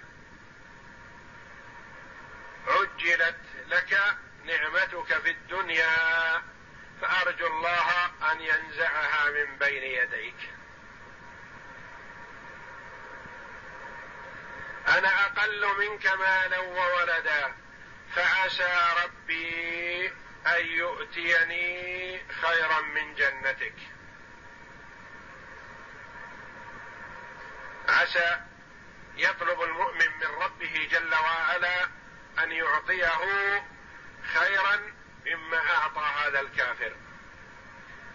[2.66, 4.00] عجلت لك
[4.44, 5.96] نعمتك في الدنيا
[7.00, 10.50] فأرجو الله أن ينزعها من بين يديك.
[14.88, 17.54] أنا أقل منك مالا وولدا
[18.14, 20.12] فعسى ربي
[20.46, 23.74] أن يؤتيني خيرا من جنتك.
[27.93, 28.40] عسى
[29.16, 31.84] يطلب المؤمن من ربه جل وعلا
[32.38, 33.64] أن يعطيه
[34.34, 34.93] خيرا
[35.26, 36.97] مما أعطى هذا الكافر.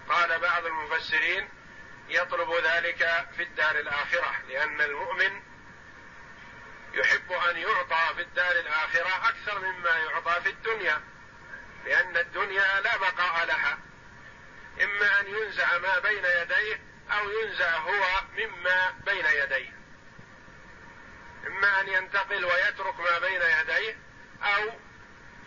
[0.09, 1.49] قال بعض المفسرين
[2.09, 5.41] يطلب ذلك في الدار الآخرة لأن المؤمن
[6.93, 11.01] يحب أن يعطى في الدار الآخرة أكثر مما يعطى في الدنيا
[11.85, 13.79] لأن الدنيا لا بقاء لها.
[14.81, 19.77] إما أن ينزع ما بين يديه أو ينزع هو مما بين يديه.
[21.47, 23.97] إما أن ينتقل ويترك ما بين يديه
[24.43, 24.71] أو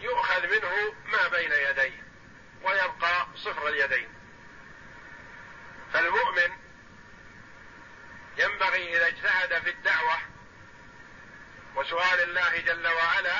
[0.00, 2.02] يؤخذ منه ما بين يديه
[2.62, 4.08] ويبقى صفر اليدين.
[5.92, 6.56] فالمؤمن
[8.36, 10.18] ينبغي إذا اجتهد في الدعوة
[11.76, 13.38] وسؤال الله جل وعلا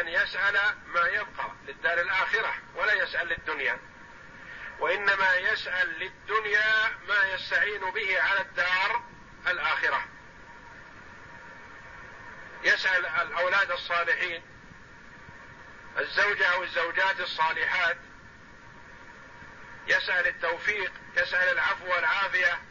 [0.00, 3.78] أن يسأل ما يبقى للدار الآخرة ولا يسأل للدنيا.
[4.78, 9.02] وإنما يسأل للدنيا ما يستعين به على الدار
[9.46, 10.04] الآخرة.
[12.64, 14.42] يسأل الأولاد الصالحين
[15.98, 17.96] الزوجة أو الزوجات الصالحات.
[19.86, 22.62] يسأل التوفيق يسأل العفو والعافية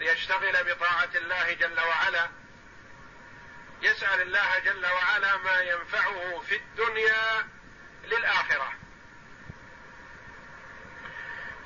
[0.00, 2.30] ليشتغل بطاعة الله جل وعلا.
[3.82, 7.48] يسأل الله جل وعلا ما ينفعه في الدنيا
[8.04, 8.77] للآخرة.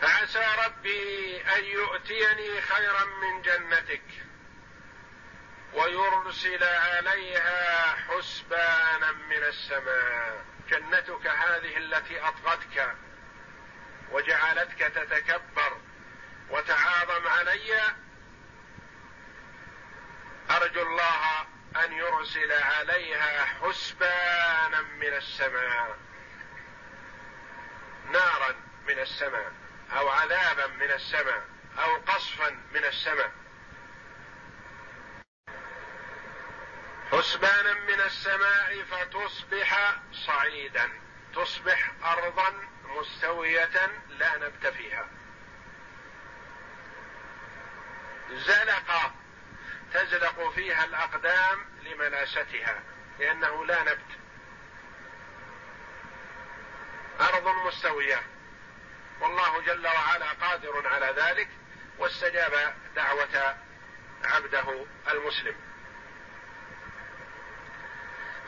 [0.02, 4.02] فعسى ربي أن يؤتيني خيرا من جنتك
[5.72, 10.44] ويرسل عليها حسبانا من السماء.
[10.68, 12.96] جنتك هذه التي أطغتك
[14.10, 15.80] وجعلتك تتكبر
[16.50, 17.80] وتعاظم علي.
[20.50, 21.40] أرجو الله
[21.84, 25.98] أن يرسل عليها حسبانا من السماء.
[28.12, 28.54] نارا
[28.88, 29.61] من السماء.
[29.96, 31.44] أو عذابا من السماء
[31.78, 33.32] أو قصفا من السماء.
[37.12, 40.90] حسبانا من السماء فتصبح صعيدا
[41.34, 45.08] تصبح ارضا مستوية لا نبت فيها.
[48.30, 49.12] زلق
[49.94, 52.82] تزلق فيها الأقدام لملاستها
[53.18, 54.18] لأنه لا نبت.
[57.20, 58.31] أرض مستوية.
[59.22, 61.48] والله جل وعلا قادر على ذلك
[61.98, 63.56] واستجاب دعوة
[64.24, 65.54] عبده المسلم.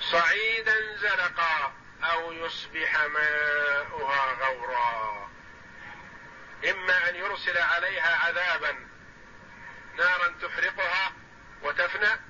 [0.01, 1.73] صعيدا زلقا
[2.05, 5.31] أو يصبح ماؤها غورا.
[6.71, 8.89] إما أن يرسل عليها عذابا
[9.97, 11.13] نارا تحرقها
[11.63, 12.21] وتفنى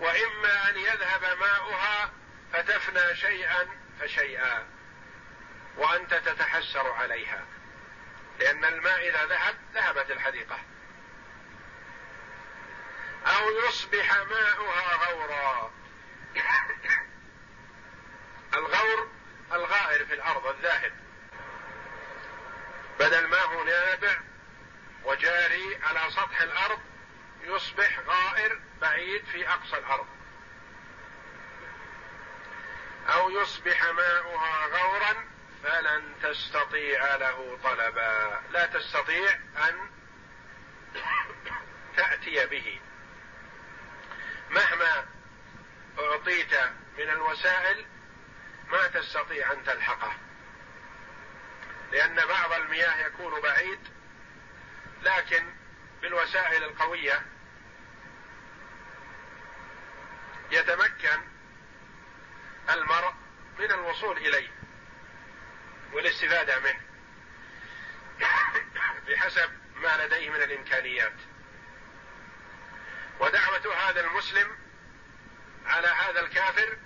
[0.00, 2.12] وإما أن يذهب ماؤها
[2.52, 3.68] فتفنى شيئا
[4.00, 4.75] فشيئا.
[5.76, 7.44] وأنت تتحسر عليها.
[8.40, 10.58] لأن الماء إذا ذهب ذهبت الحديقة.
[13.26, 15.72] أو يصبح ماؤها غورا.
[18.54, 19.08] الغور
[19.52, 20.92] الغائر في الأرض الذاهب.
[22.98, 24.20] بدل ما هو نابع
[25.04, 26.80] وجاري على سطح الأرض
[27.42, 30.06] يصبح غائر بعيد في أقصى الأرض.
[33.08, 35.35] أو يصبح ماؤها غورا
[35.66, 38.40] فلن تستطيع له طلبا.
[38.50, 39.30] لا تستطيع
[39.68, 39.90] أن
[41.96, 42.80] تأتي به.
[44.50, 45.06] مهما
[45.98, 46.54] أعطيت
[46.98, 47.86] من الوسائل
[48.68, 50.12] ما تستطيع أن تلحقه.
[51.92, 53.80] لأن بعض المياه يكون بعيد
[55.02, 55.44] لكن
[56.02, 57.22] بالوسائل القوية
[60.50, 61.20] يتمكن
[62.70, 63.14] المرء
[63.58, 64.55] من الوصول إليه.
[65.96, 66.80] والاستفادة منه.
[69.08, 71.12] بحسب ما لديه من الإمكانيات.
[73.20, 74.58] ودعوة هذا المسلم
[75.66, 76.78] على هذا الكافر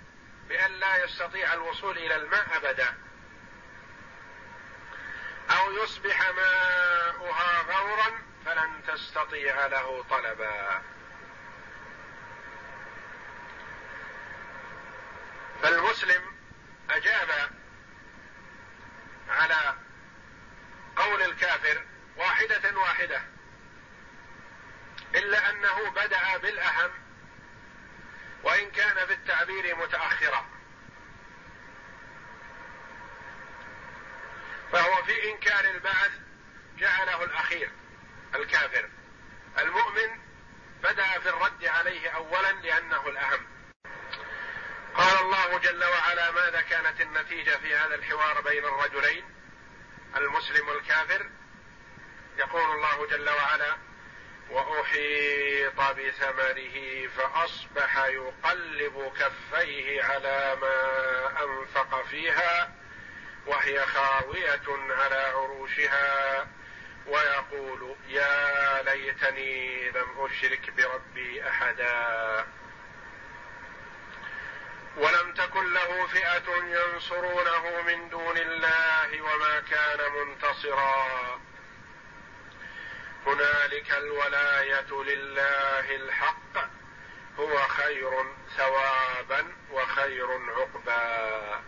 [0.49, 2.97] بأن لا يستطيع الوصول إلى الماء أبدا.
[5.49, 10.81] أو يصبح ماؤها غورا فلن تستطيع له طلبا.
[15.63, 16.21] فالمسلم
[16.89, 17.60] أجاب
[19.41, 19.75] على
[20.95, 21.85] قول الكافر
[22.17, 23.21] واحدة واحدة.
[25.15, 26.91] إلا أنه بدأ بالأهم
[28.43, 30.45] وإن كان في التعبير متأخرا.
[34.71, 36.11] فهو في إنكار البعث
[36.77, 37.71] جعله الأخير
[38.35, 38.89] الكافر.
[39.59, 40.21] المؤمن
[40.83, 43.09] بدأ في الرد عليه اولا لأنه
[44.97, 49.23] الاهم الله جل وعلا ماذا كانت النتيجة في هذا الحوار بين الرجلين
[50.17, 51.29] المسلم والكافر
[52.37, 53.77] يقول الله جل وعلا
[54.49, 62.75] وأحيط بثمره فأصبح يقلب كفيه على ما أنفق فيها
[63.47, 66.47] وهي خاوية على عروشها
[67.07, 72.45] ويقول يا ليتني لم أشرك بربي أحدا.
[74.97, 81.39] ولم تكن له فئة ينصرونه من دون الله وما كان منتصرا.
[83.25, 86.69] هنالك الولاية لله الحق
[87.39, 88.25] هو خير
[88.57, 91.61] ثوابا وخير عقبا.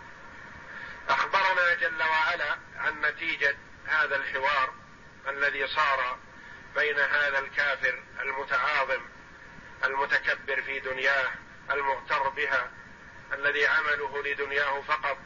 [1.10, 4.74] أخبرنا جل وعلا عن نتيجة هذا الحوار
[5.28, 6.18] الذي صار
[6.76, 9.02] بين هذا الكافر المتعاظم
[9.84, 11.32] المتكبر في دنياه
[11.72, 12.72] المغتر بها
[13.34, 15.18] الذي عمله لدنياه فقط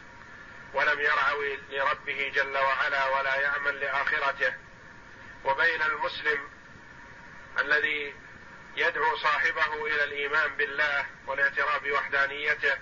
[0.74, 4.54] ولم يرعوي لربه جل وعلا ولا يعمل لآخرته.
[5.46, 6.50] وبين المسلم
[7.60, 8.16] الذي
[8.76, 12.78] يدعو صاحبه إلى الإيمان بالله والاعتراف بوحدانيته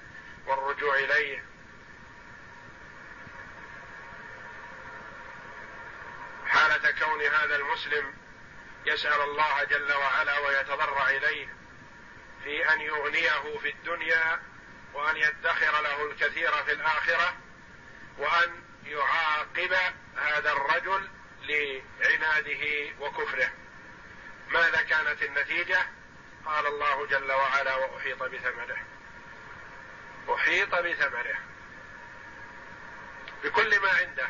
[0.46, 1.44] والرجوع إليه.
[6.48, 8.14] حالة كون هذا المسلم
[8.86, 11.48] يسأل الله جل وعلا ويتضرع إليه
[12.44, 14.40] في أن يغنيه في الدنيا
[14.96, 17.38] وأن يدخر له الكثير في الآخرة
[18.18, 19.74] وأن يعاقب
[20.18, 21.10] هذا الرجل
[21.42, 23.52] لعناده وكفره.
[24.48, 25.88] ماذا كانت النتيجة؟
[26.46, 28.78] قال الله جل وعلا وأحيط بثمره.
[30.36, 31.38] أحيط بثمره.
[33.44, 34.30] بكل ما عنده.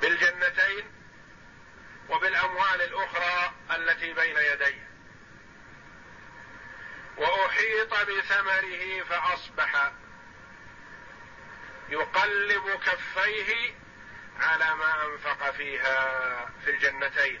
[0.00, 0.92] بالجنتين
[2.08, 4.93] وبالأموال الأخرى التي بين يديه.
[7.16, 9.92] وأحيط بثمره فأصبح
[11.88, 13.74] يقلب كفيه
[14.40, 17.40] على ما أنفق فيها في الجنتين.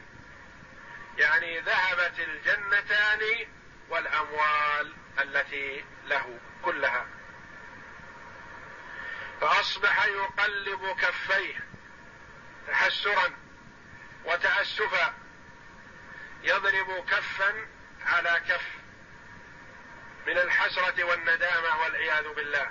[1.18, 3.46] يعني ذهبت الجنتان
[3.88, 7.06] والأموال التي له كلها.
[9.40, 11.64] فأصبح يقلب كفيه
[12.68, 13.36] تحسرا
[14.24, 15.14] وتاسفا.
[16.42, 17.66] يضرب كفا
[18.06, 18.73] على كف
[20.26, 22.70] من الحسرة والندامة والعياذ بالله.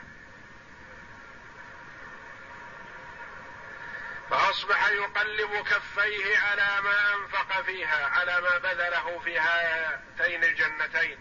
[4.30, 11.20] فأصبح يقلب كفيه على ما أنفق فيها على ما بذله في هاتين الجنتين.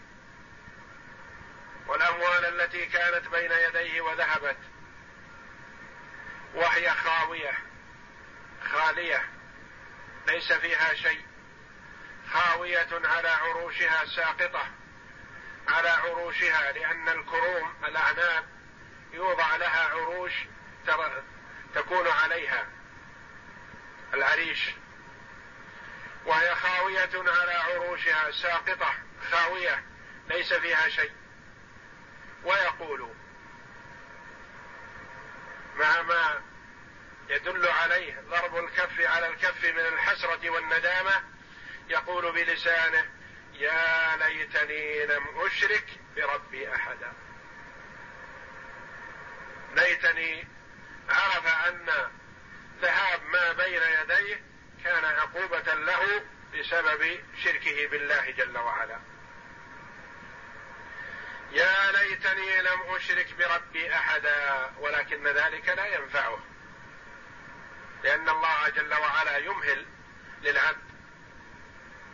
[1.87, 4.59] والأموال التي كانت بين يديه وذهبت.
[6.55, 7.53] وهي خاوية
[8.73, 9.25] خالية
[10.27, 11.27] ليس فيها شيء.
[12.33, 14.82] خاوية على عروشها ساقطة.
[15.69, 18.45] على عروشها لأن الكروم الأعناب
[19.13, 20.33] يوضع لها عروش
[21.75, 22.67] تكون عليها.
[24.15, 24.71] العريش.
[26.27, 28.95] وهي خاوية على عروشها ساقطة
[29.31, 29.85] خاوية
[30.29, 31.13] ليس فيها شيء.
[32.45, 33.13] ويقول
[35.77, 36.43] مع ما
[37.29, 41.23] يدل عليه ضرب الكف على الكف من الحسرة والندامة
[41.89, 43.11] يقول بلسانه
[43.53, 45.87] يا ليتني لم أشرك
[46.17, 47.13] بربي أحدا.
[49.77, 50.49] ليتني
[51.09, 52.11] عرف أن
[52.81, 54.43] ذهاب ما بين يديه
[54.85, 56.25] كان عقوبة له
[56.55, 59.01] بسبب شركه بالله جل وعلا.
[61.53, 66.39] يا ليتني لم أشرك بربي أحدا ولكن ذلك لا ينفعه.
[68.05, 69.87] لأن الله جل وعلا يمهل
[70.43, 70.93] للعبد.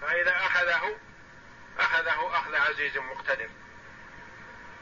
[0.01, 0.99] فإذا أخذه
[1.79, 3.51] أخذه أخذ عزيز مقتدر.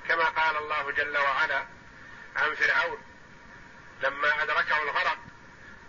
[0.09, 1.66] كما قال الله جل وعلا
[2.36, 2.99] عن فرعون
[4.03, 5.18] لما أدركه الغرق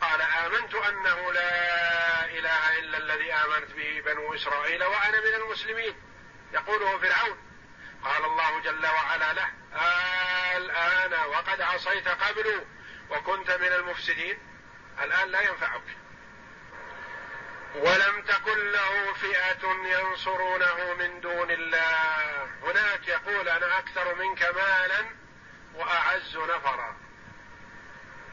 [0.01, 5.95] قال آمنت أنه لا إله إلا الذي آمنت به بنو إسرائيل وأنا من المسلمين
[6.53, 7.37] يقوله فرعون.
[8.03, 9.49] قال الله جل وعلا له
[10.57, 12.65] الآن وقد عصيت قبل
[13.09, 14.39] وكنت من المفسدين
[15.01, 15.81] الآن لا ينفعك.
[17.75, 22.43] ولم تكن له فئة ينصرونه من دون الله.
[22.63, 25.05] هناك يقول أنا أكثر منك مالا
[25.75, 26.97] وأعز نفرا.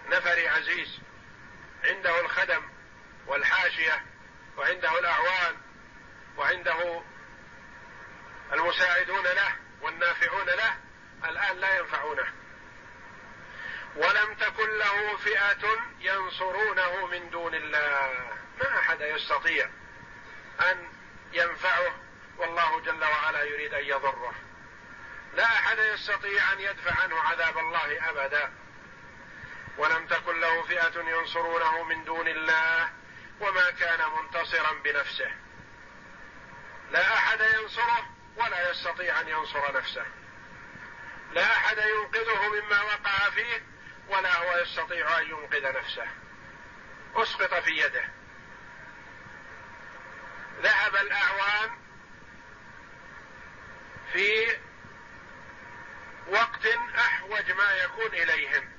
[0.09, 1.01] نفري عزيز.
[1.85, 2.63] عنده الخدم
[3.27, 4.05] والحاشية
[4.57, 5.57] وعنده الأعوان
[6.37, 7.03] وعنده
[8.53, 10.77] المساعدون له والنافعون له
[11.25, 12.33] الآن لا ينفعونه.
[13.97, 15.67] ولم تكن له فئة
[16.01, 18.44] ينصرونه من دون الله.
[18.61, 19.69] ما أحد يستطيع
[20.61, 20.89] أن
[21.33, 21.95] ينفعه
[22.39, 24.35] والله جل وعلا يريد أن يضره.
[25.35, 28.53] لا أحد يستطيع أن يدفع عنه عذاب الله أبدا.
[29.79, 32.93] ولم تكن له فئة ينصرونه من دون الله
[33.41, 35.31] وما كان منتصرا بنفسه.
[36.91, 40.07] لا أحد ينصره ولا يستطيع أن ينصر نفسه.
[41.33, 43.67] لا أحد ينقذه مما وقع فيه
[44.09, 46.07] ولا هو يستطيع أن ينقذ نفسه.
[47.17, 48.05] أسقط في يده.
[50.63, 51.71] ذهب الاعوان
[54.13, 54.57] في
[56.27, 56.67] وقت
[56.99, 58.73] أحوج ما يكون إليهم.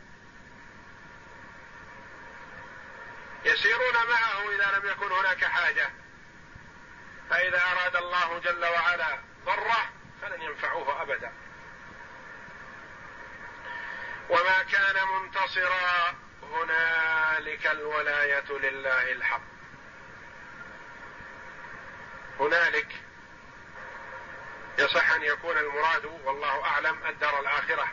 [3.45, 5.89] يسيرون معه إذا لم يكن هناك حاجة.
[7.29, 9.89] فإذا أراد الله جل وعلا ضره
[10.21, 11.33] فلن ينفعوه أبدا.
[14.29, 19.54] وما كان منتصرا هنالك الولاية لله الحق.
[22.39, 22.87] هنالك
[24.79, 27.87] يصح أن يكون المراد والله أعلم الدار الآخرة.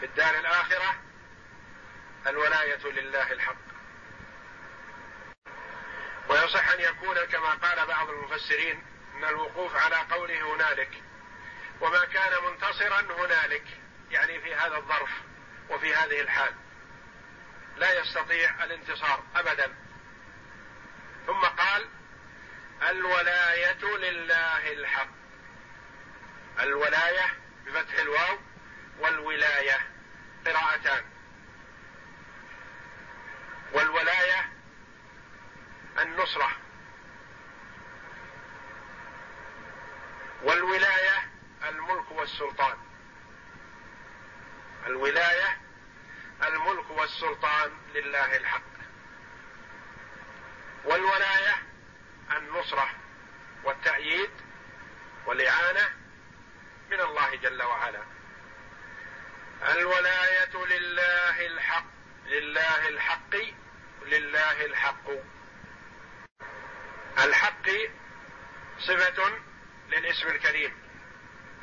[0.00, 0.94] في الدار الآخرة
[2.26, 3.68] الولاية لله الحق.
[6.28, 8.82] ويصح أن يكون كما قال بعض المفسرين
[9.14, 11.02] إن الوقوف على قوله هنالك
[11.80, 13.64] وما كان منتصرا هنالك
[14.10, 15.10] يعني في هذا الظرف
[15.70, 16.54] وفي هذه الحال.
[17.76, 19.74] لا يستطيع الانتصار ابدا.
[21.26, 21.88] ثم قال
[22.82, 25.08] الولاية لله الحق.
[26.60, 27.26] الولاية
[27.66, 28.38] بفتح الواو
[28.98, 29.78] والولاية
[30.46, 31.04] قراءتان.
[33.72, 34.48] والولاية
[35.98, 36.50] النصرة.
[40.42, 41.30] والولاية
[41.68, 42.76] الملك والسلطان.
[44.86, 45.58] الولاية
[46.42, 48.62] الملك والسلطان لله الحق.
[50.84, 51.68] والولاية
[52.36, 52.90] النصرة
[53.64, 54.30] والتأييد
[55.26, 55.90] والإعانة
[56.90, 58.02] من الله جل وعلا.
[59.62, 61.84] الولاية لله الحق
[62.26, 63.36] لله الحق
[64.02, 65.10] لله الحق.
[67.18, 67.68] الحق
[68.78, 69.38] صفة
[69.88, 70.82] للاسم الكريم.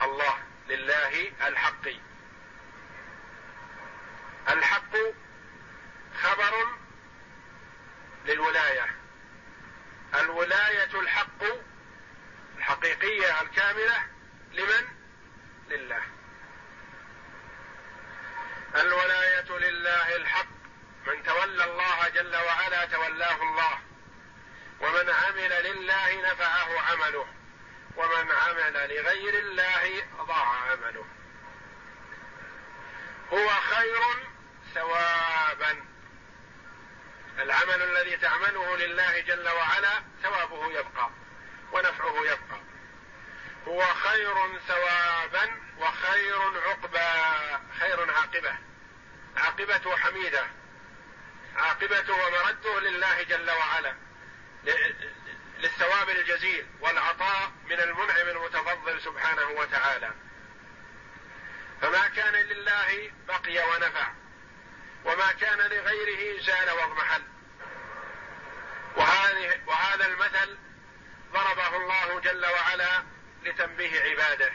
[0.01, 0.37] الله
[0.67, 1.87] لله الحق.
[4.49, 4.95] الحق
[6.21, 6.67] خبر
[8.25, 9.04] للولاية.
[10.21, 11.43] الولاية الحق
[12.57, 14.03] الحقيقية الكاملة
[14.51, 14.87] لمن؟
[15.67, 16.01] لله.
[18.75, 20.47] الولاية لله الحق
[21.07, 23.79] من تولى الله جل وعلا تولاه الله.
[24.81, 27.27] ومن عمل لله نفعه عمله.
[27.95, 31.05] ومن عمل لغير الله ضاع عمله.
[33.33, 34.01] هو خير
[34.73, 35.94] ثوابا.
[37.39, 41.09] العمل الذي تعمله لله جل وعلا ثوابه يبقى
[41.71, 42.59] ونفعه يبقى.
[43.67, 47.35] هو خير ثوابا وخير عقبى
[47.79, 48.55] خير عاقبة.
[49.37, 50.47] عاقبته حميدة.
[51.55, 53.95] عاقبته ومرده لله جل وعلا.
[55.57, 60.13] للثواب الجزيل والعطاء من المنعم المتفضل سبحانه وتعالى.
[61.81, 64.07] فما كان لله بقي ونفع.
[65.05, 67.21] وما كان لغيره زال واضمحل
[68.95, 70.57] وهذه وهذا المثل
[71.33, 73.03] ضربه الله جل وعلا
[73.43, 74.51] لتنبيه عباده.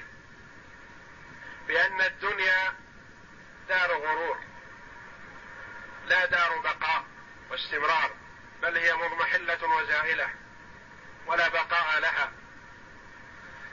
[1.69, 2.75] بأن الدنيا
[3.69, 4.39] دار غرور
[6.07, 7.05] لا دار بقاء
[7.51, 8.11] واستمرار
[8.63, 10.31] بل هي مضمحلة وزائلة
[11.27, 12.33] ولا بقاء لها.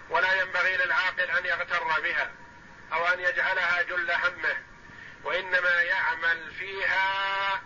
[0.10, 2.32] ولا ينبغي للعاقل أن يغتر بها
[2.94, 4.67] أو أن يجعلها جل همه.
[5.24, 7.62] وإنما يعمل فيها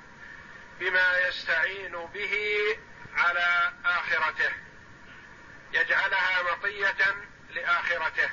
[0.80, 2.38] بما يستعين به
[3.18, 4.52] على آخرته
[5.74, 7.16] يجعلها مطية
[7.50, 8.30] لآخرته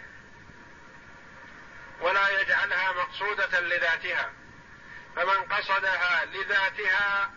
[2.00, 4.32] ولا يجعلها مقصودة لذاتها
[5.16, 7.30] فمن قصدها لذاتها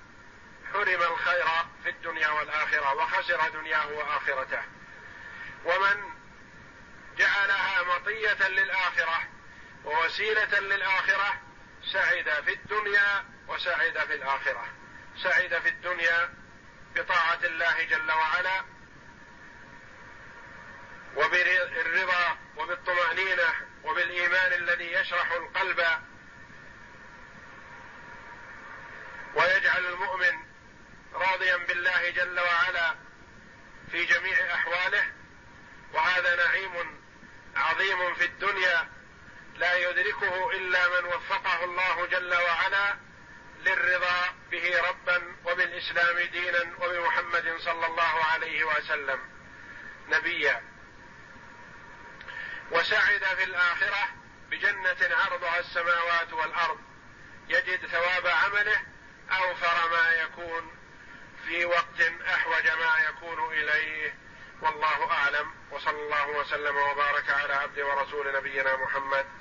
[0.73, 1.45] حرم الخير
[1.83, 4.61] في الدنيا والآخرة وخسر دنياه وآخرته
[5.65, 6.03] ومن
[7.17, 9.21] جعلها مطية للآخرة
[9.85, 11.33] ووسيلة للآخرة
[11.93, 14.67] سعد في الدنيا وسعد في الآخرة.
[15.23, 16.33] سعد في الدنيا
[16.95, 18.63] بطاعة الله جل وعلا
[21.15, 23.53] وبالرضا وبالطمأنينة
[23.83, 25.85] وبالإيمان الذي يشرح القلب
[29.35, 30.45] ويجعل المؤمن
[31.13, 32.95] راضيا بالله جل وعلا
[33.91, 35.11] في جميع أحواله.
[35.93, 37.01] وهذا نعيم
[37.55, 38.89] عظيم في الدنيا
[39.55, 42.95] لا يدركه إلا من وفقه الله جل وعلا
[43.65, 49.19] للرضا به ربا وبالإسلام دينا وبمحمد صلى الله عليه وسلم.
[50.09, 50.63] نبيا.
[52.83, 54.07] سعد في الآخرة
[54.49, 56.79] بجنة عرضها السماوات والأرض.
[57.49, 58.81] يجد ثواب عمله
[59.31, 60.77] أوفر ما يكون
[61.47, 64.15] في وقت أحوج ما يكون إليه.
[64.61, 65.53] والله أعلم.
[65.71, 69.40] وصلى الله وسلم وبارك على عبد ورسول نبينا محمد.